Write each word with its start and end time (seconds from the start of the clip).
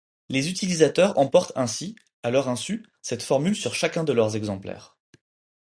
Les 0.29 0.49
utilisateurs 0.49 1.15
emportent 1.19 1.51
ainsi, 1.55 1.95
à 2.23 2.31
leur 2.31 2.49
insu, 2.49 2.83
cette 3.03 3.21
formule 3.21 3.55
sur 3.55 3.75
chacun 3.75 4.03
de 4.03 4.13
leurs 4.13 4.35
exemplaires. 4.35 4.97